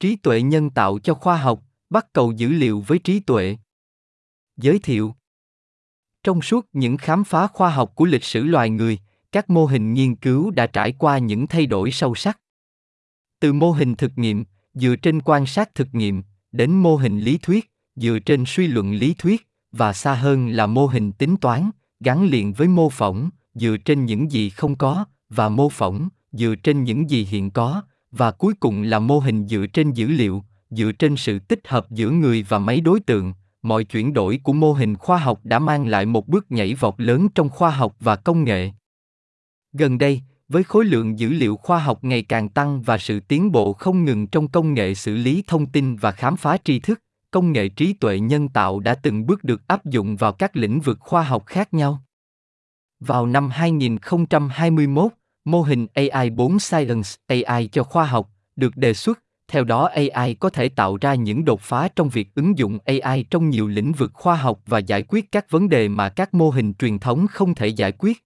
[0.00, 3.56] Trí tuệ nhân tạo cho khoa học, bắt cầu dữ liệu với trí tuệ.
[4.56, 5.14] Giới thiệu
[6.24, 8.98] Trong suốt những khám phá khoa học của lịch sử loài người,
[9.32, 12.40] các mô hình nghiên cứu đã trải qua những thay đổi sâu sắc.
[13.40, 14.44] Từ mô hình thực nghiệm,
[14.74, 16.22] dựa trên quan sát thực nghiệm,
[16.52, 20.66] đến mô hình lý thuyết, dựa trên suy luận lý thuyết, và xa hơn là
[20.66, 21.70] mô hình tính toán,
[22.00, 26.54] gắn liền với mô phỏng, dựa trên những gì không có, và mô phỏng, dựa
[26.54, 27.82] trên những gì hiện có,
[28.12, 31.90] và cuối cùng là mô hình dựa trên dữ liệu, dựa trên sự tích hợp
[31.90, 33.32] giữa người và máy đối tượng,
[33.62, 36.94] mọi chuyển đổi của mô hình khoa học đã mang lại một bước nhảy vọt
[36.98, 38.70] lớn trong khoa học và công nghệ.
[39.72, 43.52] Gần đây, với khối lượng dữ liệu khoa học ngày càng tăng và sự tiến
[43.52, 47.02] bộ không ngừng trong công nghệ xử lý thông tin và khám phá tri thức,
[47.30, 50.80] công nghệ trí tuệ nhân tạo đã từng bước được áp dụng vào các lĩnh
[50.80, 52.02] vực khoa học khác nhau.
[53.00, 55.12] Vào năm 2021,
[55.44, 59.18] mô hình AI 4 Science AI cho khoa học được đề xuất,
[59.48, 63.24] theo đó AI có thể tạo ra những đột phá trong việc ứng dụng AI
[63.30, 66.50] trong nhiều lĩnh vực khoa học và giải quyết các vấn đề mà các mô
[66.50, 68.24] hình truyền thống không thể giải quyết.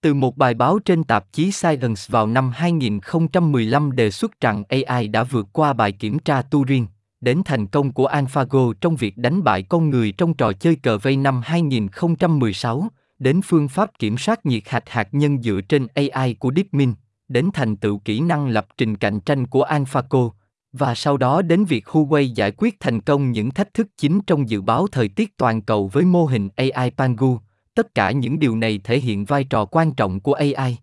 [0.00, 5.08] Từ một bài báo trên tạp chí Science vào năm 2015 đề xuất rằng AI
[5.08, 6.86] đã vượt qua bài kiểm tra Turing,
[7.20, 10.98] đến thành công của AlphaGo trong việc đánh bại con người trong trò chơi cờ
[10.98, 12.88] vây năm 2016,
[13.18, 16.94] đến phương pháp kiểm soát nhiệt hạch hạt nhân dựa trên AI của DeepMind,
[17.28, 20.30] đến thành tựu kỹ năng lập trình cạnh tranh của AlphaGo,
[20.72, 24.48] và sau đó đến việc Huawei giải quyết thành công những thách thức chính trong
[24.48, 27.38] dự báo thời tiết toàn cầu với mô hình AI Pangu,
[27.74, 30.78] tất cả những điều này thể hiện vai trò quan trọng của ai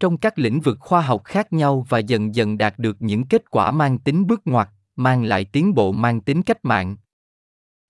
[0.00, 3.50] trong các lĩnh vực khoa học khác nhau và dần dần đạt được những kết
[3.50, 6.96] quả mang tính bước ngoặt, mang lại tiến bộ mang tính cách mạng.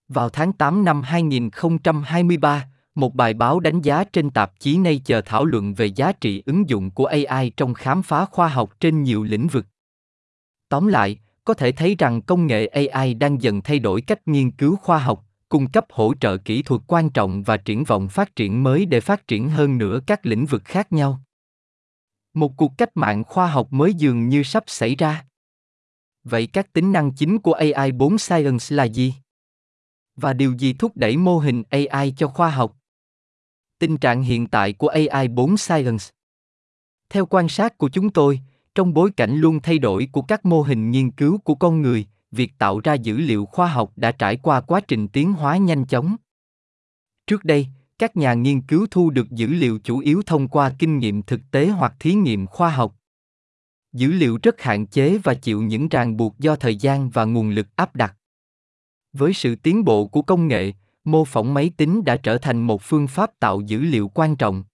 [0.09, 2.67] Vào tháng 8 năm 2023,
[3.01, 6.69] một bài báo đánh giá trên tạp chí Nature thảo luận về giá trị ứng
[6.69, 9.67] dụng của AI trong khám phá khoa học trên nhiều lĩnh vực.
[10.69, 14.51] Tóm lại, có thể thấy rằng công nghệ AI đang dần thay đổi cách nghiên
[14.51, 18.37] cứu khoa học, cung cấp hỗ trợ kỹ thuật quan trọng và triển vọng phát
[18.37, 21.21] triển mới để phát triển hơn nữa các lĩnh vực khác nhau.
[22.35, 25.25] Một cuộc cách mạng khoa học mới dường như sắp xảy ra.
[26.25, 29.15] Vậy các tính năng chính của AI 4 Science là gì?
[30.17, 32.80] Và điều gì thúc đẩy mô hình AI cho khoa học?
[33.81, 36.05] Tình trạng hiện tại của AI 4 Science
[37.11, 38.41] Theo quan sát của chúng tôi,
[38.75, 42.07] trong bối cảnh luôn thay đổi của các mô hình nghiên cứu của con người,
[42.31, 45.87] việc tạo ra dữ liệu khoa học đã trải qua quá trình tiến hóa nhanh
[45.87, 46.17] chóng.
[47.27, 47.67] Trước đây,
[47.99, 51.41] các nhà nghiên cứu thu được dữ liệu chủ yếu thông qua kinh nghiệm thực
[51.51, 52.95] tế hoặc thí nghiệm khoa học.
[53.93, 57.51] Dữ liệu rất hạn chế và chịu những ràng buộc do thời gian và nguồn
[57.51, 58.17] lực áp đặt.
[59.13, 60.73] Với sự tiến bộ của công nghệ,
[61.05, 64.65] mô phỏng máy tính đã trở thành một phương pháp tạo dữ liệu quan trọng.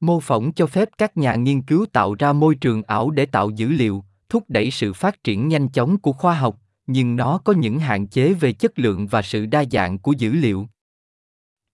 [0.00, 3.50] Mô phỏng cho phép các nhà nghiên cứu tạo ra môi trường ảo để tạo
[3.50, 7.52] dữ liệu, thúc đẩy sự phát triển nhanh chóng của khoa học nhưng nó có
[7.52, 10.66] những hạn chế về chất lượng và sự đa dạng của dữ liệu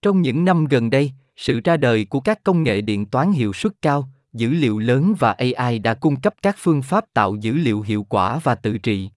[0.03, 3.53] trong những năm gần đây sự ra đời của các công nghệ điện toán hiệu
[3.53, 7.53] suất cao dữ liệu lớn và ai đã cung cấp các phương pháp tạo dữ
[7.53, 9.11] liệu hiệu quả và tự trị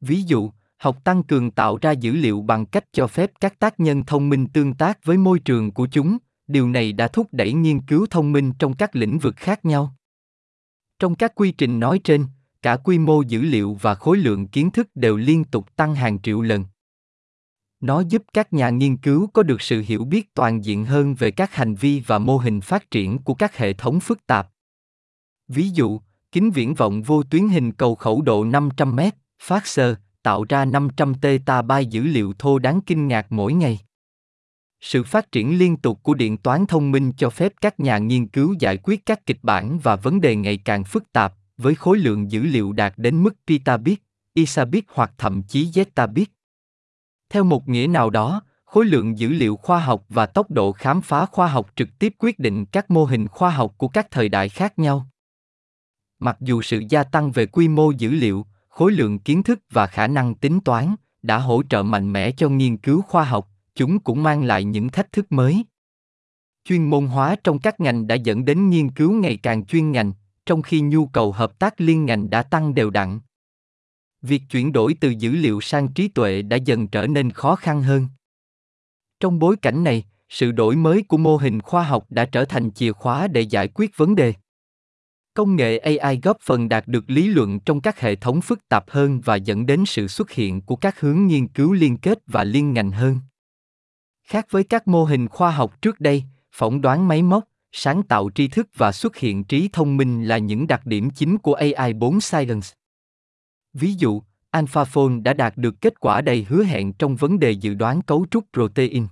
[0.00, 3.80] ví dụ học tăng cường tạo ra dữ liệu bằng cách cho phép các tác
[3.80, 6.18] nhân thông minh tương tác với môi trường của chúng.
[6.46, 9.94] Điều này đã thúc đẩy nghiên cứu thông minh trong các lĩnh vực khác nhau.
[10.98, 12.26] Trong các quy trình nói trên
[12.62, 16.22] cả quy mô dữ liệu và khối lượng kiến thức đều liên tục tăng hàng
[16.22, 16.64] triệu lần.
[17.80, 21.30] Nó giúp các nhà nghiên cứu có được sự hiểu biết toàn diện hơn về
[21.30, 24.48] các hành vi và mô hình phát triển của các hệ thống phức tạp.
[25.48, 26.00] Ví dụ,
[26.32, 29.10] kính viễn vọng vô tuyến hình cầu khẩu độ 500m,
[29.42, 29.94] phát sơ,
[30.28, 33.78] tạo ra 500 petabyte dữ liệu thô đáng kinh ngạc mỗi ngày.
[34.80, 38.28] Sự phát triển liên tục của điện toán thông minh cho phép các nhà nghiên
[38.28, 41.98] cứu giải quyết các kịch bản và vấn đề ngày càng phức tạp, với khối
[41.98, 43.98] lượng dữ liệu đạt đến mức petabit,
[44.34, 46.26] isabit hoặc thậm chí zetabit.
[47.30, 51.00] Theo một nghĩa nào đó, khối lượng dữ liệu khoa học và tốc độ khám
[51.02, 54.28] phá khoa học trực tiếp quyết định các mô hình khoa học của các thời
[54.28, 55.06] đại khác nhau.
[56.18, 58.46] Mặc dù sự gia tăng về quy mô dữ liệu,
[58.78, 62.48] khối lượng kiến thức và khả năng tính toán đã hỗ trợ mạnh mẽ cho
[62.48, 65.64] nghiên cứu khoa học, chúng cũng mang lại những thách thức mới.
[66.64, 70.12] Chuyên môn hóa trong các ngành đã dẫn đến nghiên cứu ngày càng chuyên ngành,
[70.46, 73.20] trong khi nhu cầu hợp tác liên ngành đã tăng đều đặn.
[74.22, 77.82] Việc chuyển đổi từ dữ liệu sang trí tuệ đã dần trở nên khó khăn
[77.82, 78.06] hơn.
[79.20, 82.70] Trong bối cảnh này, sự đổi mới của mô hình khoa học đã trở thành
[82.70, 84.34] chìa khóa để giải quyết vấn đề.
[85.38, 88.90] Công nghệ AI góp phần đạt được lý luận trong các hệ thống phức tạp
[88.90, 92.44] hơn và dẫn đến sự xuất hiện của các hướng nghiên cứu liên kết và
[92.44, 93.18] liên ngành hơn.
[94.24, 98.30] Khác với các mô hình khoa học trước đây, phỏng đoán máy móc, sáng tạo
[98.34, 101.92] tri thức và xuất hiện trí thông minh là những đặc điểm chính của AI
[101.92, 102.68] 4 Silence.
[103.72, 107.74] Ví dụ, AlphaFold đã đạt được kết quả đầy hứa hẹn trong vấn đề dự
[107.74, 109.06] đoán cấu trúc protein.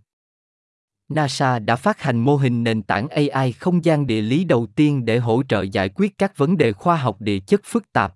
[1.09, 5.05] NASA đã phát hành mô hình nền tảng AI không gian địa lý đầu tiên
[5.05, 8.15] để hỗ trợ giải quyết các vấn đề khoa học địa chất phức tạp.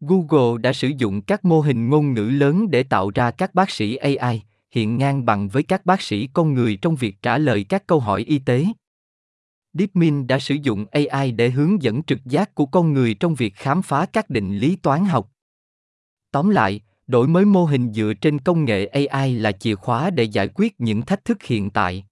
[0.00, 3.70] Google đã sử dụng các mô hình ngôn ngữ lớn để tạo ra các bác
[3.70, 7.64] sĩ AI, hiện ngang bằng với các bác sĩ con người trong việc trả lời
[7.68, 8.66] các câu hỏi y tế.
[9.72, 13.54] DeepMind đã sử dụng AI để hướng dẫn trực giác của con người trong việc
[13.54, 15.30] khám phá các định lý toán học.
[16.30, 20.24] Tóm lại, đổi mới mô hình dựa trên công nghệ AI là chìa khóa để
[20.24, 22.04] giải quyết những thách thức hiện tại.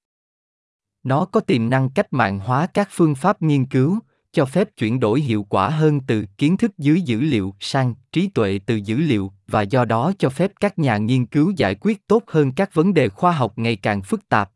[1.02, 3.98] Nó có tiềm năng cách mạng hóa các phương pháp nghiên cứu,
[4.32, 8.28] cho phép chuyển đổi hiệu quả hơn từ kiến thức dưới dữ liệu sang trí
[8.28, 12.06] tuệ từ dữ liệu và do đó cho phép các nhà nghiên cứu giải quyết
[12.06, 14.50] tốt hơn các vấn đề khoa học ngày càng phức tạp.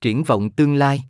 [0.00, 1.02] Triển vọng tương lai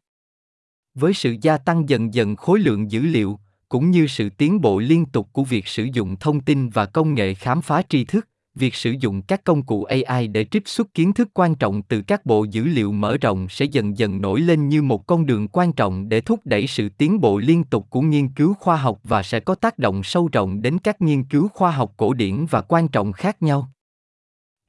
[0.94, 3.38] với sự gia tăng dần dần khối lượng dữ liệu
[3.72, 7.14] cũng như sự tiến bộ liên tục của việc sử dụng thông tin và công
[7.14, 10.94] nghệ khám phá tri thức, việc sử dụng các công cụ ai để trích xuất
[10.94, 14.40] kiến thức quan trọng từ các bộ dữ liệu mở rộng sẽ dần dần nổi
[14.40, 17.86] lên như một con đường quan trọng để thúc đẩy sự tiến bộ liên tục
[17.90, 21.25] của nghiên cứu khoa học và sẽ có tác động sâu rộng đến các nghiên
[21.25, 23.68] cứu khoa học cổ điển và quan trọng khác nhau.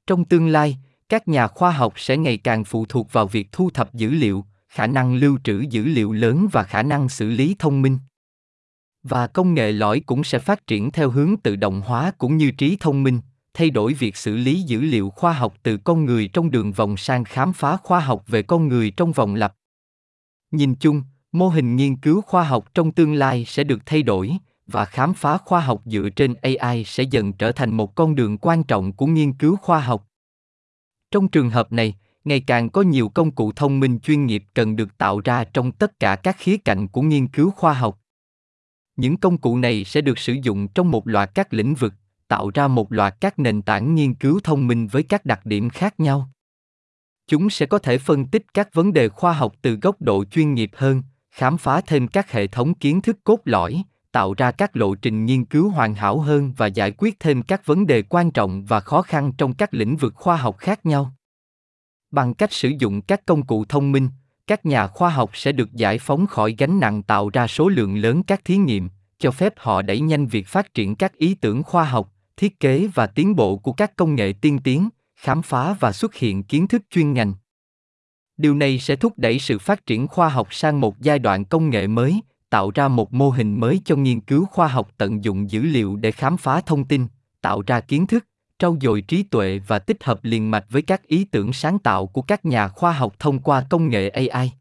[0.08, 0.78] Trong tương lai,
[1.10, 4.46] các nhà khoa học sẽ ngày càng phụ thuộc vào việc thu thập dữ liệu,
[4.70, 7.98] khả năng lưu trữ dữ liệu lớn và khả năng xử lý thông minh
[9.04, 12.52] và công nghệ lõi cũng sẽ phát triển theo hướng tự động hóa cũng như
[12.52, 13.22] trí thông minh,
[13.54, 16.98] thay đổi việc xử lý dữ liệu khoa học từ con người trong đường vòng
[16.98, 19.56] sang khám phá khoa học về con người trong vòng lặp.
[20.52, 21.02] Nhìn chung,
[21.32, 24.32] mô hình nghiên cứu khoa học trong tương lai sẽ được thay đổi
[24.68, 28.38] và khám phá khoa học dựa trên ai sẽ dần trở thành một con đường
[28.38, 30.08] quan trọng của nghiên cứu khoa học.
[31.12, 34.76] Trong trường hợp này, ngày càng có nhiều công cụ thông minh chuyên nghiệp cần
[34.76, 38.00] được tạo ra trong tất cả các khía cạnh của nghiên cứu khoa học
[38.96, 41.94] những công cụ này sẽ được sử dụng trong một loạt các lĩnh vực,
[42.28, 45.70] tạo ra một loạt các nền tảng nghiên cứu thông minh với các đặc điểm
[45.70, 46.30] khác nhau.
[47.28, 50.54] Chúng sẽ có thể phân tích các vấn đề khoa học từ góc độ chuyên
[50.54, 54.76] nghiệp hơn, khám phá thêm các hệ thống kiến thức cốt lõi, tạo ra các
[54.76, 58.32] lộ trình nghiên cứu hoàn hảo hơn và giải quyết thêm các vấn đề quan
[58.32, 61.14] trọng và khó khăn trong các lĩnh vực khoa học khác nhau.
[62.12, 64.10] Bằng cách sử dụng các công cụ thông minh
[64.48, 67.98] các nhà khoa học sẽ được giải phóng khỏi gánh nặng tạo ra số lượng
[67.98, 71.64] lớn các thí nghiệm, cho phép họ đẩy nhanh việc phát triển các ý tưởng
[71.64, 75.76] khoa học, thiết kế và tiến bộ của các công nghệ tiên tiến, khám phá
[75.80, 77.34] và xuất hiện kiến thức chuyên ngành.
[78.38, 81.70] Điều này sẽ thúc đẩy sự phát triển khoa học sang một giai đoạn công
[81.70, 85.52] nghệ mới, tạo ra một mô hình mới cho nghiên cứu khoa học tận dụng
[85.52, 87.08] dữ liệu để khám phá thông tin,
[87.42, 88.26] tạo ra kiến thức
[88.64, 92.08] trau dồi trí tuệ và tích hợp liền mạch với các ý tưởng sáng tạo
[92.08, 94.54] của các nhà khoa học thông qua công nghệ ai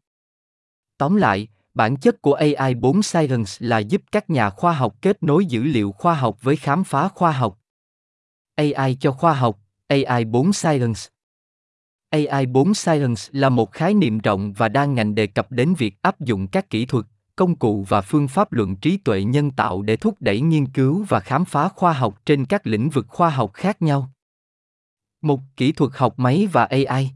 [0.97, 5.23] tóm lại bản chất của ai 4 science là giúp các nhà khoa học kết
[5.23, 7.59] nối dữ liệu khoa học với khám phá khoa học
[8.55, 10.99] AI cho khoa học, AI 4 Science.
[12.09, 15.95] AI 4 Science là một khái niệm rộng và đa ngành đề cập đến việc
[16.01, 19.81] áp dụng các kỹ thuật, công cụ và phương pháp luận trí tuệ nhân tạo
[19.81, 23.29] để thúc đẩy nghiên cứu và khám phá khoa học trên các lĩnh vực khoa
[23.29, 24.09] học khác nhau.
[25.21, 27.09] Một kỹ thuật học máy và AI.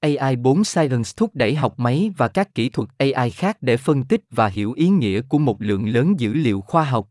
[0.00, 4.04] AI 4 Science thúc đẩy học máy và các kỹ thuật AI khác để phân
[4.04, 7.08] tích và hiểu ý nghĩa của một lượng lớn dữ liệu khoa học.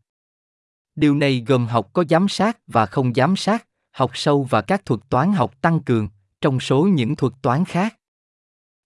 [0.94, 4.84] Điều này gồm học có giám sát và không giám sát, học sâu và các
[4.84, 6.08] thuật toán học tăng cường,
[6.40, 7.96] trong số những thuật toán khác.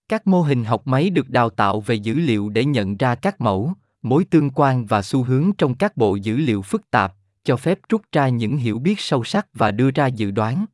[0.08, 3.40] Các mô hình học máy được đào tạo về dữ liệu để nhận ra các
[3.40, 3.72] mẫu,
[4.02, 7.78] mối tương quan và xu hướng trong các bộ dữ liệu phức tạp, cho phép
[7.88, 10.66] rút ra những hiểu biết sâu sắc và đưa ra dự đoán.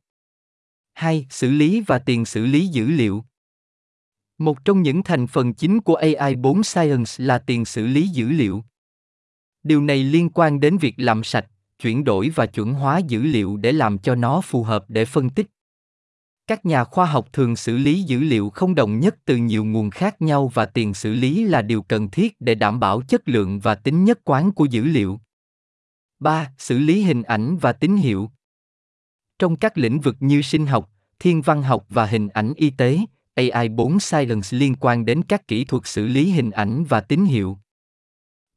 [0.93, 1.27] 2.
[1.29, 3.23] Xử lý và tiền xử lý dữ liệu.
[4.37, 8.29] Một trong những thành phần chính của AI 4 Science là tiền xử lý dữ
[8.29, 8.63] liệu.
[9.63, 11.45] Điều này liên quan đến việc làm sạch,
[11.79, 15.29] chuyển đổi và chuẩn hóa dữ liệu để làm cho nó phù hợp để phân
[15.29, 15.47] tích.
[16.47, 19.89] Các nhà khoa học thường xử lý dữ liệu không đồng nhất từ nhiều nguồn
[19.89, 23.59] khác nhau và tiền xử lý là điều cần thiết để đảm bảo chất lượng
[23.59, 25.19] và tính nhất quán của dữ liệu.
[26.19, 26.51] 3.
[26.57, 28.31] Xử lý hình ảnh và tín hiệu.
[29.39, 32.99] Trong các lĩnh vực như sinh học, thiên văn học và hình ảnh y tế,
[33.35, 37.25] AI 4 Silence liên quan đến các kỹ thuật xử lý hình ảnh và tín
[37.25, 37.57] hiệu.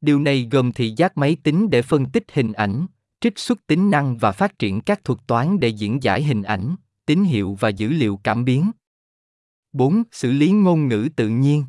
[0.01, 2.85] Điều này gồm thị giác máy tính để phân tích hình ảnh,
[3.21, 6.75] trích xuất tính năng và phát triển các thuật toán để diễn giải hình ảnh,
[7.07, 8.71] tín hiệu và dữ liệu cảm biến.
[9.73, 10.03] 4.
[10.11, 11.65] Xử lý ngôn ngữ tự nhiên.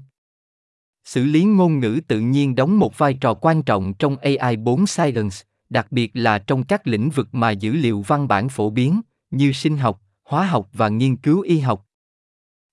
[1.05, 4.87] Xử lý ngôn ngữ tự nhiên đóng một vai trò quan trọng trong AI 4
[4.87, 5.37] Science,
[5.71, 9.53] đặc biệt là trong các lĩnh vực mà dữ liệu văn bản phổ biến, như
[9.53, 11.87] sinh học, hóa học và nghiên cứu y học.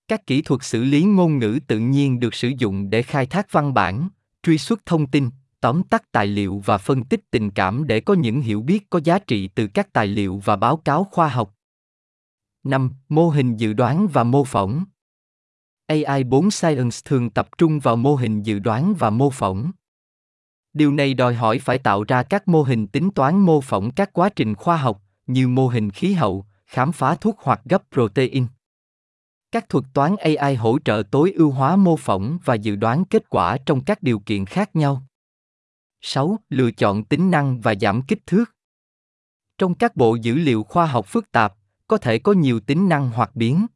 [0.08, 3.52] Các kỹ thuật xử lý ngôn ngữ tự nhiên được sử dụng để khai thác
[3.52, 4.08] văn bản,
[4.42, 5.30] truy xuất thông tin,
[5.60, 9.00] tóm tắt tài liệu và phân tích tình cảm để có những hiểu biết có
[9.04, 11.55] giá trị từ các tài liệu và báo cáo khoa học.
[12.66, 12.90] 5.
[13.08, 14.84] Mô hình dự đoán và mô phỏng.
[15.86, 19.70] AI 4 Science thường tập trung vào mô hình dự đoán và mô phỏng.
[20.72, 24.12] Điều này đòi hỏi phải tạo ra các mô hình tính toán mô phỏng các
[24.12, 28.46] quá trình khoa học, như mô hình khí hậu, khám phá thuốc hoặc gấp protein.
[29.52, 33.30] Các thuật toán AI hỗ trợ tối ưu hóa mô phỏng và dự đoán kết
[33.30, 35.02] quả trong các điều kiện khác nhau.
[36.00, 36.38] 6.
[36.48, 38.44] Lựa chọn tính năng và giảm kích thước.
[39.58, 41.54] Trong các bộ dữ liệu khoa học phức tạp,
[41.86, 43.66] có thể có nhiều tính năng hoặc biến.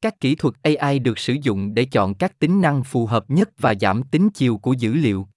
[0.00, 3.50] Các kỹ thuật AI được sử dụng để chọn các tính năng phù hợp nhất
[3.58, 5.28] và giảm tính chiều của dữ liệu.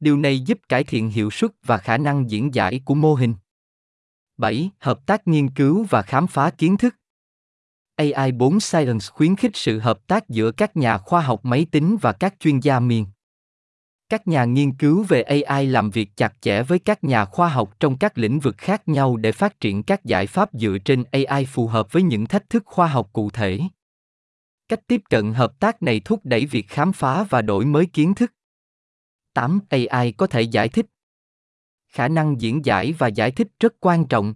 [0.00, 3.34] Điều này giúp cải thiện hiệu suất và khả năng diễn giải của mô hình.
[4.36, 4.70] 7.
[4.78, 6.94] Hợp tác nghiên cứu và khám phá kiến thức.
[7.96, 11.96] AI 4 Science khuyến khích sự hợp tác giữa các nhà khoa học máy tính
[12.00, 13.06] và các chuyên gia miền.
[14.12, 17.80] Các nhà nghiên cứu về AI làm việc chặt chẽ với các nhà khoa học
[17.80, 21.44] trong các lĩnh vực khác nhau để phát triển các giải pháp dựa trên AI
[21.44, 23.60] phù hợp với những thách thức khoa học cụ thể.
[24.68, 28.14] Cách tiếp cận hợp tác này thúc đẩy việc khám phá và đổi mới kiến
[28.14, 28.32] thức.
[29.34, 29.60] 8.
[29.68, 30.86] AI có thể giải thích.
[31.88, 34.34] Khả năng diễn giải và giải thích rất quan trọng.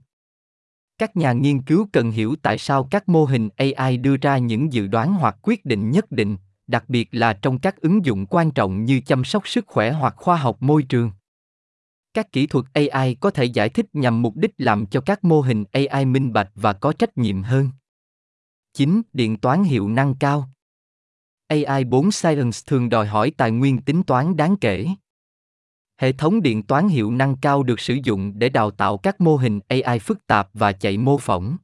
[0.99, 4.73] Các nhà nghiên cứu cần hiểu tại sao các mô hình AI đưa ra những
[4.73, 8.51] dự đoán hoặc quyết định nhất định, đặc biệt là trong các ứng dụng quan
[8.51, 11.11] trọng như chăm sóc sức khỏe hoặc khoa học môi trường.
[12.15, 15.41] Các kỹ thuật AI có thể giải thích nhằm mục đích làm cho các mô
[15.41, 17.71] hình AI minh bạch và có trách nhiệm hơn.
[18.73, 19.03] 9.
[19.13, 20.49] Điện toán hiệu năng cao.
[21.49, 24.87] AI 4 Science thường đòi hỏi tài nguyên tính toán đáng kể.
[26.01, 29.37] Hệ thống điện toán hiệu năng cao được sử dụng để đào tạo các mô
[29.37, 31.57] hình AI phức tạp và chạy mô phỏng.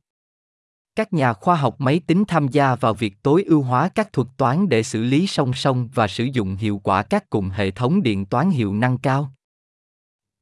[0.96, 4.28] Các nhà khoa học máy tính tham gia vào việc tối ưu hóa các thuật
[4.36, 8.02] toán để xử lý song song và sử dụng hiệu quả các cụm hệ thống
[8.02, 9.32] điện toán hiệu năng cao.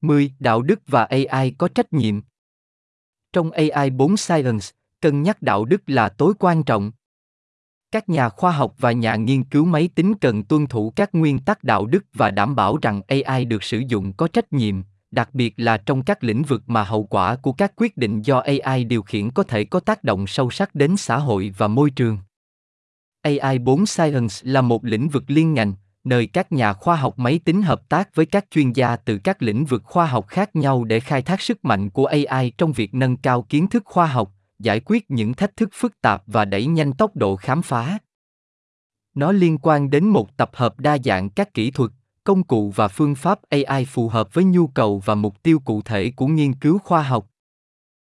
[0.00, 0.33] 10.
[0.38, 2.21] Đạo đức và AI có trách nhiệm.
[3.33, 4.66] Trong AI 4 Science,
[5.00, 6.92] cân nhắc đạo đức là tối quan trọng.
[7.92, 11.38] Các nhà khoa học và nhà nghiên cứu máy tính cần tuân thủ các nguyên
[11.38, 15.35] tắc đạo đức và đảm bảo rằng AI được sử dụng có trách nhiệm, đặc
[15.35, 18.85] biệt là trong các lĩnh vực mà hậu quả của các quyết định do AI
[18.85, 22.19] điều khiển có thể có tác động sâu sắc đến xã hội và môi trường.
[23.23, 25.75] AI 4 Science là một lĩnh vực liên ngành,
[26.05, 29.43] nơi các nhà khoa học máy tính hợp tác với các chuyên gia từ các
[29.43, 32.95] lĩnh vực khoa học khác nhau để khai thác sức mạnh của AI trong việc
[32.95, 36.67] nâng cao kiến thức khoa học, giải quyết những thách thức phức tạp và đẩy
[36.67, 37.99] nhanh tốc độ khám phá.
[39.14, 41.90] Nó liên quan đến một tập hợp đa dạng các kỹ thuật,
[42.25, 45.83] công cụ và phương pháp AI phù hợp với nhu cầu và mục tiêu cụ
[45.85, 47.27] thể của nghiên cứu khoa học.